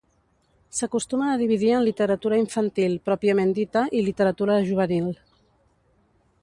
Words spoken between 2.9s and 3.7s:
pròpiament